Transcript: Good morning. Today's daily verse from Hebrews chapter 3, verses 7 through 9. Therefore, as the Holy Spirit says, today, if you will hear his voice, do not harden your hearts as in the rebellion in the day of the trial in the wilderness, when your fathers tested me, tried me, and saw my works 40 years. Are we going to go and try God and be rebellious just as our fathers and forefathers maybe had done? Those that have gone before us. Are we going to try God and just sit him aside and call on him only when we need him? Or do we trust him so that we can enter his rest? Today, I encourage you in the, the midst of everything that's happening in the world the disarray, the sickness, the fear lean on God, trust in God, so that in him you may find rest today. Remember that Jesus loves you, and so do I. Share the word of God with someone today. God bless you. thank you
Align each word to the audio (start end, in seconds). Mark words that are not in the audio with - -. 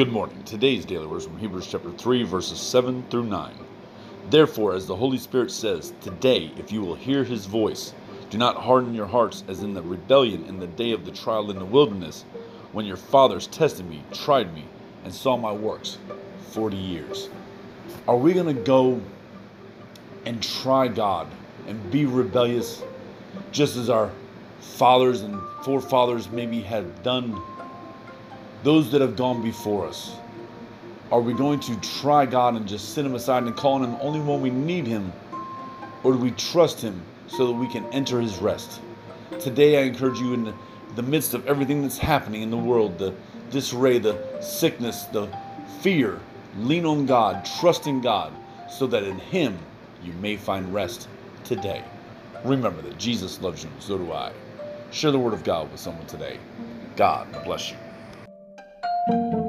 Good 0.00 0.12
morning. 0.12 0.42
Today's 0.44 0.86
daily 0.86 1.06
verse 1.06 1.26
from 1.26 1.36
Hebrews 1.36 1.66
chapter 1.66 1.90
3, 1.90 2.22
verses 2.22 2.58
7 2.58 3.04
through 3.10 3.26
9. 3.26 3.52
Therefore, 4.30 4.72
as 4.72 4.86
the 4.86 4.96
Holy 4.96 5.18
Spirit 5.18 5.50
says, 5.50 5.92
today, 6.00 6.50
if 6.56 6.72
you 6.72 6.80
will 6.80 6.94
hear 6.94 7.22
his 7.22 7.44
voice, 7.44 7.92
do 8.30 8.38
not 8.38 8.56
harden 8.56 8.94
your 8.94 9.04
hearts 9.04 9.44
as 9.46 9.62
in 9.62 9.74
the 9.74 9.82
rebellion 9.82 10.46
in 10.46 10.58
the 10.58 10.68
day 10.68 10.92
of 10.92 11.04
the 11.04 11.10
trial 11.10 11.50
in 11.50 11.58
the 11.58 11.66
wilderness, 11.66 12.24
when 12.72 12.86
your 12.86 12.96
fathers 12.96 13.46
tested 13.48 13.90
me, 13.90 14.02
tried 14.10 14.54
me, 14.54 14.64
and 15.04 15.12
saw 15.12 15.36
my 15.36 15.52
works 15.52 15.98
40 16.52 16.78
years. 16.78 17.28
Are 18.08 18.16
we 18.16 18.32
going 18.32 18.56
to 18.56 18.62
go 18.62 19.02
and 20.24 20.42
try 20.42 20.88
God 20.88 21.28
and 21.66 21.90
be 21.90 22.06
rebellious 22.06 22.82
just 23.52 23.76
as 23.76 23.90
our 23.90 24.10
fathers 24.60 25.20
and 25.20 25.38
forefathers 25.62 26.30
maybe 26.30 26.62
had 26.62 27.02
done? 27.02 27.38
Those 28.62 28.90
that 28.92 29.00
have 29.00 29.16
gone 29.16 29.42
before 29.42 29.86
us. 29.86 30.16
Are 31.10 31.20
we 31.20 31.32
going 31.32 31.60
to 31.60 31.80
try 31.80 32.26
God 32.26 32.54
and 32.56 32.68
just 32.68 32.94
sit 32.94 33.04
him 33.04 33.14
aside 33.14 33.44
and 33.44 33.56
call 33.56 33.74
on 33.74 33.84
him 33.84 33.96
only 34.00 34.20
when 34.20 34.40
we 34.40 34.50
need 34.50 34.86
him? 34.86 35.12
Or 36.04 36.12
do 36.12 36.18
we 36.18 36.30
trust 36.32 36.80
him 36.80 37.02
so 37.26 37.46
that 37.46 37.52
we 37.52 37.68
can 37.68 37.84
enter 37.86 38.20
his 38.20 38.38
rest? 38.38 38.80
Today, 39.40 39.78
I 39.78 39.86
encourage 39.86 40.20
you 40.20 40.34
in 40.34 40.44
the, 40.44 40.54
the 40.94 41.02
midst 41.02 41.34
of 41.34 41.46
everything 41.46 41.82
that's 41.82 41.98
happening 41.98 42.42
in 42.42 42.50
the 42.50 42.56
world 42.56 42.98
the 42.98 43.14
disarray, 43.50 43.98
the 43.98 44.40
sickness, 44.40 45.04
the 45.04 45.28
fear 45.80 46.20
lean 46.58 46.84
on 46.84 47.06
God, 47.06 47.44
trust 47.60 47.86
in 47.86 48.00
God, 48.00 48.32
so 48.70 48.86
that 48.86 49.02
in 49.02 49.18
him 49.18 49.58
you 50.04 50.12
may 50.14 50.36
find 50.36 50.72
rest 50.72 51.08
today. 51.44 51.82
Remember 52.44 52.82
that 52.82 52.98
Jesus 52.98 53.40
loves 53.40 53.64
you, 53.64 53.70
and 53.70 53.82
so 53.82 53.98
do 53.98 54.12
I. 54.12 54.32
Share 54.90 55.10
the 55.10 55.18
word 55.18 55.34
of 55.34 55.44
God 55.44 55.70
with 55.70 55.80
someone 55.80 56.06
today. 56.06 56.38
God 56.96 57.26
bless 57.44 57.70
you. 57.70 57.76
thank 59.06 59.32
you 59.32 59.39